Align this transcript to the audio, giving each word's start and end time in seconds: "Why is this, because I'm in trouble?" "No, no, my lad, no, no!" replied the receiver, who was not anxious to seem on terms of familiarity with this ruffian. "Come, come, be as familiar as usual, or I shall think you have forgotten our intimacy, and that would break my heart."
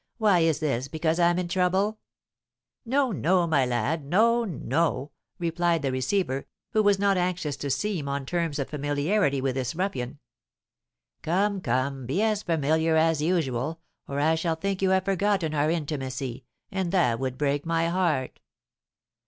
"Why 0.17 0.39
is 0.39 0.59
this, 0.61 0.87
because 0.87 1.19
I'm 1.19 1.37
in 1.37 1.47
trouble?" 1.47 1.99
"No, 2.87 3.11
no, 3.11 3.45
my 3.45 3.67
lad, 3.67 4.03
no, 4.03 4.43
no!" 4.45 5.11
replied 5.37 5.83
the 5.83 5.91
receiver, 5.91 6.47
who 6.71 6.81
was 6.81 6.97
not 6.97 7.17
anxious 7.17 7.55
to 7.57 7.69
seem 7.69 8.09
on 8.09 8.25
terms 8.25 8.57
of 8.57 8.67
familiarity 8.71 9.41
with 9.41 9.53
this 9.53 9.75
ruffian. 9.75 10.17
"Come, 11.21 11.61
come, 11.61 12.07
be 12.07 12.19
as 12.23 12.41
familiar 12.41 12.95
as 12.95 13.21
usual, 13.21 13.79
or 14.07 14.19
I 14.19 14.33
shall 14.33 14.55
think 14.55 14.81
you 14.81 14.89
have 14.89 15.05
forgotten 15.05 15.53
our 15.53 15.69
intimacy, 15.69 16.45
and 16.71 16.91
that 16.91 17.19
would 17.19 17.37
break 17.37 17.63
my 17.63 17.87
heart." 17.89 18.39